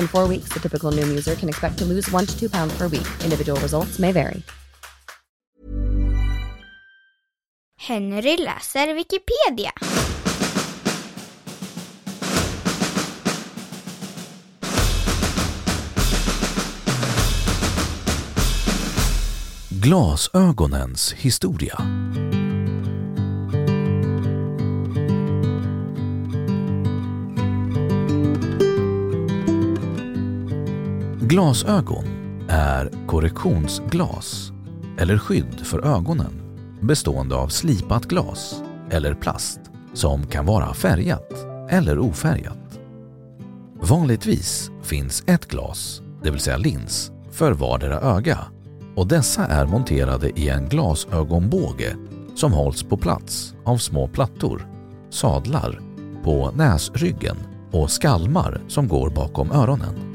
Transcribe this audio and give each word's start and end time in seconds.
In 0.00 0.08
four 0.08 0.26
weeks, 0.26 0.48
the 0.54 0.60
typical 0.60 0.90
Noom 0.90 1.08
user 1.08 1.34
can 1.34 1.48
expect 1.48 1.76
to 1.78 1.84
lose 1.84 2.10
one 2.10 2.24
to 2.24 2.34
two 2.38 2.48
pounds 2.48 2.72
per 2.78 2.88
week. 2.88 3.06
Individual 3.22 3.60
results 3.60 3.98
may 3.98 4.12
vary. 4.12 4.42
Henry 7.76 8.36
läser 8.36 8.94
Wikipedia. 8.94 9.72
Glasögonens 19.80 21.12
historia 21.12 21.76
Glasögon 31.30 32.04
är 32.48 32.90
korrektionsglas 33.06 34.52
eller 34.98 35.18
skydd 35.18 35.60
för 35.60 35.96
ögonen 35.96 36.58
bestående 36.80 37.36
av 37.36 37.48
slipat 37.48 38.04
glas 38.04 38.62
eller 38.90 39.14
plast 39.14 39.60
som 39.94 40.26
kan 40.26 40.46
vara 40.46 40.74
färgat 40.74 41.46
eller 41.68 41.98
ofärgat. 41.98 42.80
Vanligtvis 43.80 44.70
finns 44.82 45.24
ett 45.26 45.46
glas, 45.46 46.02
det 46.22 46.30
vill 46.30 46.40
säga 46.40 46.56
lins, 46.56 47.12
för 47.30 47.52
vardera 47.52 48.00
öga 48.00 48.38
och 48.96 49.06
dessa 49.06 49.46
är 49.46 49.66
monterade 49.66 50.40
i 50.40 50.48
en 50.48 50.68
glasögonbåge 50.68 51.96
som 52.34 52.52
hålls 52.52 52.82
på 52.82 52.96
plats 52.96 53.54
av 53.64 53.76
små 53.76 54.08
plattor, 54.08 54.66
sadlar, 55.10 55.80
på 56.24 56.50
näsryggen 56.54 57.36
och 57.70 57.90
skalmar 57.90 58.60
som 58.68 58.88
går 58.88 59.10
bakom 59.10 59.50
öronen. 59.52 60.09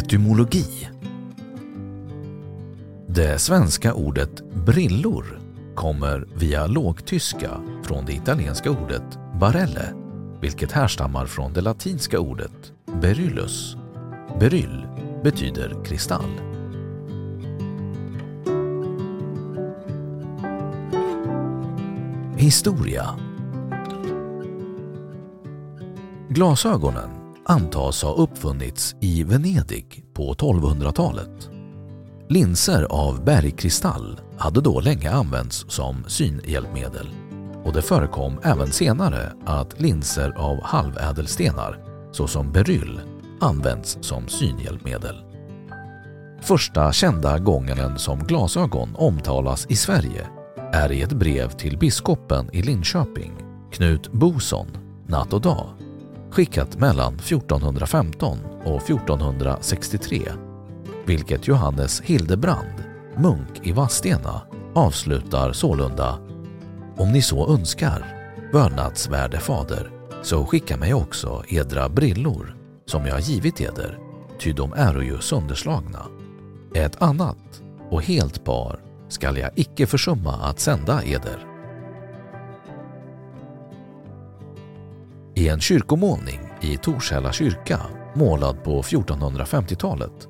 Etymologi 0.00 0.88
Det 3.06 3.38
svenska 3.38 3.94
ordet 3.94 4.54
brillor 4.66 5.40
kommer 5.74 6.28
via 6.36 6.66
lågtyska 6.66 7.50
från 7.84 8.04
det 8.04 8.12
italienska 8.12 8.70
ordet 8.70 9.18
barelle, 9.40 9.94
vilket 10.40 10.72
härstammar 10.72 11.26
från 11.26 11.52
det 11.52 11.60
latinska 11.60 12.20
ordet 12.20 12.72
beryllus. 13.00 13.76
Beryll 14.40 14.86
betyder 15.22 15.84
kristall. 15.84 16.40
Historia 22.36 23.08
Glasögonen 26.28 27.19
antas 27.50 28.02
ha 28.02 28.14
uppfunnits 28.14 28.96
i 29.00 29.22
Venedig 29.22 30.04
på 30.14 30.34
1200-talet. 30.34 31.50
Linser 32.28 32.82
av 32.82 33.24
bergkristall 33.24 34.20
hade 34.38 34.60
då 34.60 34.80
länge 34.80 35.10
använts 35.10 35.64
som 35.68 36.04
synhjälpmedel 36.08 37.08
och 37.64 37.72
det 37.72 37.82
förekom 37.82 38.40
även 38.42 38.72
senare 38.72 39.32
att 39.46 39.80
linser 39.80 40.30
av 40.36 40.62
halvädelstenar, 40.62 41.78
såsom 42.12 42.52
beryll, 42.52 43.00
använts 43.40 43.98
som 44.00 44.28
synhjälpmedel. 44.28 45.16
Första 46.40 46.92
kända 46.92 47.38
gången 47.38 47.98
som 47.98 48.18
glasögon 48.18 48.96
omtalas 48.96 49.66
i 49.68 49.76
Sverige 49.76 50.26
är 50.72 50.92
i 50.92 51.02
ett 51.02 51.12
brev 51.12 51.50
till 51.50 51.78
biskopen 51.78 52.50
i 52.52 52.62
Linköping, 52.62 53.32
Knut 53.72 54.12
Boson, 54.12 54.66
natt 55.06 55.32
och 55.32 55.40
dag, 55.40 55.66
skickat 56.30 56.78
mellan 56.78 57.14
1415 57.14 58.38
och 58.64 58.82
1463, 58.82 60.22
vilket 61.06 61.48
Johannes 61.48 62.00
Hildebrand, 62.00 62.84
munk 63.16 63.48
i 63.62 63.72
Vadstena, 63.72 64.42
avslutar 64.74 65.52
sålunda 65.52 66.18
Om 66.96 67.12
ni 67.12 67.22
så 67.22 67.54
önskar, 67.54 68.06
vördnadsvärde 68.52 69.38
fader, 69.38 69.90
så 70.22 70.46
skicka 70.46 70.76
mig 70.76 70.94
också 70.94 71.44
edra 71.48 71.88
brillor 71.88 72.56
som 72.86 73.06
jag 73.06 73.20
givit 73.20 73.60
eder, 73.60 73.98
ty 74.38 74.52
de 74.52 74.72
äro 74.72 75.02
ju 75.02 75.18
sönderslagna. 75.18 76.06
Ett 76.74 77.02
annat 77.02 77.62
och 77.90 78.02
helt 78.02 78.44
par 78.44 78.80
skall 79.08 79.36
jag 79.36 79.50
icke 79.56 79.86
försumma 79.86 80.32
att 80.32 80.60
sända 80.60 81.02
eder. 81.04 81.49
I 85.40 85.48
en 85.48 85.60
kyrkomålning 85.60 86.40
i 86.60 86.76
Torshälla 86.76 87.32
kyrka, 87.32 87.80
målad 88.14 88.64
på 88.64 88.82
1450-talet, 88.82 90.28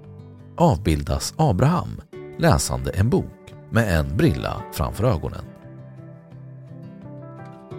avbildas 0.57 1.35
Abraham 1.37 2.01
läsande 2.39 2.91
en 2.91 3.11
bok 3.11 3.55
med 3.71 3.99
en 3.99 4.17
brilla 4.17 4.63
framför 4.73 5.05
ögonen. 5.05 5.45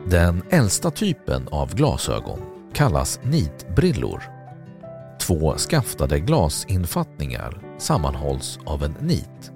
Den 0.06 0.44
äldsta 0.50 0.92
typen 0.92 1.48
av 1.48 1.75
glasögon 1.75 2.39
kallas 2.74 3.19
nitbrillor. 3.24 4.24
Två 5.22 5.57
skaftade 5.57 6.19
glasinfattningar 6.19 7.62
sammanhålls 7.77 8.60
av 8.66 8.84
en 8.84 8.95
nit. 9.00 9.51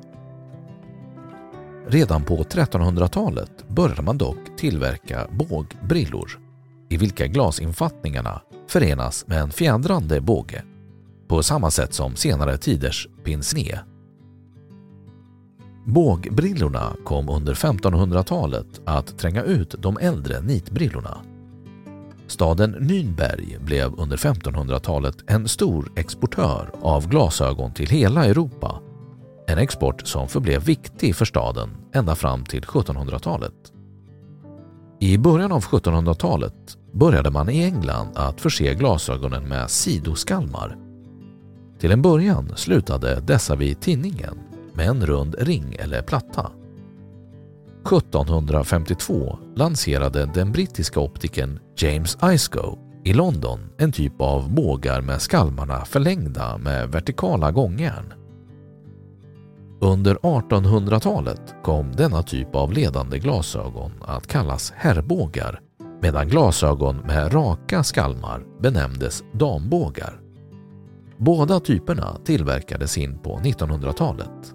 Redan 1.88 2.24
på 2.24 2.38
1300-talet 2.38 3.68
började 3.68 4.02
man 4.02 4.18
dock 4.18 4.58
tillverka 4.58 5.28
bågbrillor 5.32 6.45
i 6.96 6.98
vilka 6.98 7.28
glasinfattningarna 7.28 8.42
förenas 8.68 9.28
med 9.28 9.42
en 9.42 9.52
fjädrande 9.52 10.22
båge 10.22 10.64
på 11.28 11.44
samma 11.44 11.72
sätt 11.72 11.94
som 11.94 12.16
senare 12.16 12.58
tiders 12.58 13.08
pince. 13.24 13.80
Bågbrillorna 15.86 16.96
kom 17.06 17.30
under 17.30 17.54
1500-talet 17.54 18.82
att 18.86 19.18
tränga 19.18 19.44
ut 19.44 19.76
de 19.80 19.98
äldre 19.98 20.42
nitbrillorna. 20.42 21.18
Staden 22.28 22.76
Nürnberg 22.76 23.60
blev 23.60 24.00
under 24.00 24.18
1500-talet 24.18 25.16
en 25.28 25.48
stor 25.48 25.92
exportör 25.96 26.72
av 26.82 27.08
glasögon 27.08 27.74
till 27.74 27.90
hela 27.90 28.26
Europa. 28.26 28.80
En 29.48 29.58
export 29.58 30.08
som 30.08 30.28
förblev 30.28 30.64
viktig 30.64 31.16
för 31.16 31.26
staden 31.26 31.70
ända 31.94 32.16
fram 32.16 32.46
till 32.46 32.64
1700-talet. 32.64 33.54
I 35.00 35.18
början 35.18 35.52
av 35.52 35.64
1700-talet 35.64 36.78
började 36.96 37.32
man 37.32 37.50
i 37.50 37.64
England 37.64 38.10
att 38.16 38.42
förse 38.42 38.74
glasögonen 38.74 39.44
med 39.44 39.70
sidoskalmar. 39.70 40.78
Till 41.80 41.92
en 41.92 42.02
början 42.02 42.54
slutade 42.56 43.22
dessa 43.22 43.56
vid 43.56 43.82
tinningen 43.82 44.40
med 44.74 44.88
en 44.88 45.06
rund 45.06 45.36
ring 45.40 45.76
eller 45.80 46.02
platta. 46.02 46.52
1752 47.86 49.40
lanserade 49.56 50.26
den 50.26 50.52
brittiska 50.52 51.00
optikern 51.00 51.60
James 51.78 52.18
Iscoe 52.24 52.78
i 53.04 53.14
London 53.14 53.60
en 53.78 53.92
typ 53.92 54.22
av 54.22 54.54
bågar 54.54 55.02
med 55.02 55.22
skalmarna 55.22 55.86
förlängda 55.86 56.58
med 56.58 56.92
vertikala 56.92 57.52
gångjärn. 57.52 58.14
Under 59.82 60.16
1800-talet 60.16 61.56
kom 61.64 61.92
denna 61.92 62.24
typ 62.24 62.56
av 62.56 62.74
ledande 62.74 63.20
glasögon 63.20 63.92
att 64.02 64.28
kallas 64.28 64.74
herrbågar 64.76 65.60
medan 66.06 66.28
glasögon 66.28 66.98
med 66.98 67.34
raka 67.34 67.84
skalmar 67.84 68.44
benämndes 68.62 69.24
dambågar. 69.34 70.20
Båda 71.18 71.60
typerna 71.60 72.18
tillverkades 72.26 72.98
in 72.98 73.20
på 73.20 73.38
1900-talet. 73.38 74.54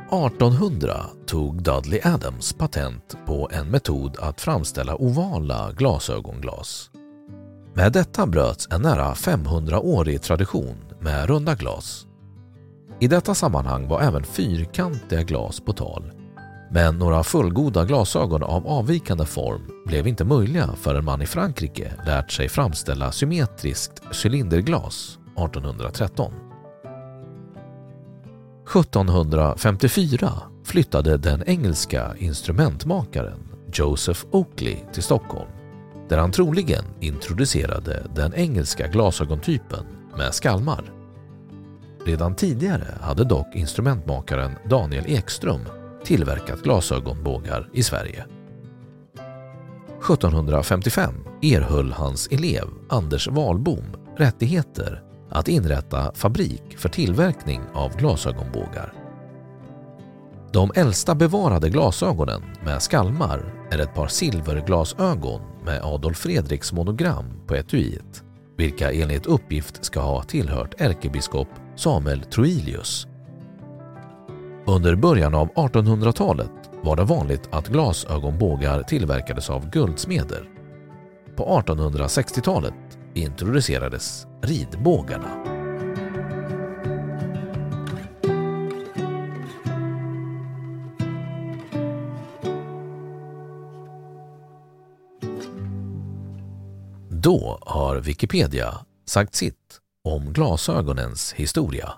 1800 0.00 0.94
tog 1.26 1.62
Dudley 1.62 2.00
Adams 2.04 2.52
patent 2.52 3.16
på 3.26 3.50
en 3.52 3.70
metod 3.70 4.16
att 4.20 4.40
framställa 4.40 4.96
ovala 4.96 5.72
glasögonglas. 5.72 6.90
Med 7.74 7.92
detta 7.92 8.26
bröts 8.26 8.68
en 8.70 8.82
nära 8.82 9.14
500-årig 9.14 10.22
tradition 10.22 10.76
med 11.00 11.28
runda 11.28 11.54
glas. 11.54 12.06
I 12.98 13.06
detta 13.08 13.34
sammanhang 13.34 13.88
var 13.88 14.00
även 14.00 14.24
fyrkantiga 14.24 15.22
glas 15.22 15.60
på 15.60 15.72
tal. 15.72 16.19
Men 16.72 16.98
några 16.98 17.22
fullgoda 17.24 17.84
glasögon 17.84 18.42
av 18.42 18.66
avvikande 18.66 19.24
form 19.24 19.60
blev 19.86 20.06
inte 20.06 20.24
möjliga 20.24 20.70
förrän 20.76 21.04
man 21.04 21.22
i 21.22 21.26
Frankrike 21.26 21.92
lärt 22.06 22.30
sig 22.30 22.48
framställa 22.48 23.12
symmetriskt 23.12 24.02
cylinderglas 24.12 25.18
1813. 25.38 26.32
1754 28.74 30.32
flyttade 30.64 31.16
den 31.16 31.42
engelska 31.46 32.14
instrumentmakaren 32.18 33.38
Joseph 33.72 34.20
Oakley 34.30 34.76
till 34.92 35.02
Stockholm 35.02 35.50
där 36.08 36.18
han 36.18 36.32
troligen 36.32 36.84
introducerade 37.00 38.06
den 38.14 38.34
engelska 38.34 38.86
glasögontypen 38.86 39.86
med 40.16 40.34
skalmar. 40.34 40.92
Redan 42.04 42.34
tidigare 42.34 42.98
hade 43.00 43.24
dock 43.24 43.54
instrumentmakaren 43.54 44.52
Daniel 44.68 45.04
Ekström 45.06 45.60
tillverkat 46.04 46.62
glasögonbågar 46.62 47.70
i 47.72 47.82
Sverige. 47.82 48.24
1755 50.04 51.14
erhöll 51.42 51.92
hans 51.92 52.28
elev 52.30 52.68
Anders 52.88 53.28
Wahlbom 53.28 53.84
rättigheter 54.16 55.02
att 55.30 55.48
inrätta 55.48 56.12
fabrik 56.14 56.78
för 56.78 56.88
tillverkning 56.88 57.60
av 57.74 57.96
glasögonbågar. 57.96 58.92
De 60.52 60.72
äldsta 60.74 61.14
bevarade 61.14 61.70
glasögonen 61.70 62.42
med 62.64 62.82
skalmar 62.82 63.54
är 63.70 63.78
ett 63.78 63.94
par 63.94 64.06
silverglasögon 64.06 65.40
med 65.64 65.80
Adolf 65.82 66.18
Fredriks 66.18 66.72
monogram 66.72 67.24
på 67.46 67.54
etuiet, 67.54 68.24
vilka 68.56 68.92
enligt 68.92 69.26
uppgift 69.26 69.84
ska 69.84 70.00
ha 70.00 70.22
tillhört 70.22 70.80
ärkebiskop 70.80 71.48
Samuel 71.76 72.20
Troilius. 72.20 73.09
Under 74.70 74.94
början 74.94 75.34
av 75.34 75.48
1800-talet 75.48 76.50
var 76.82 76.96
det 76.96 77.04
vanligt 77.04 77.48
att 77.52 77.68
glasögonbågar 77.68 78.82
tillverkades 78.82 79.50
av 79.50 79.70
guldsmeder. 79.70 80.48
På 81.36 81.62
1860-talet 81.66 82.74
introducerades 83.14 84.26
ridbågarna. 84.42 85.44
Då 97.10 97.58
har 97.62 97.96
Wikipedia 97.96 98.74
sagt 99.06 99.34
sitt 99.34 99.80
om 100.04 100.32
glasögonens 100.32 101.32
historia. 101.32 101.92